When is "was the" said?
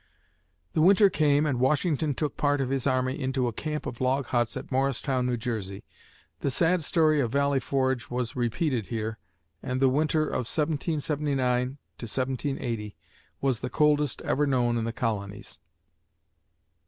13.41-13.69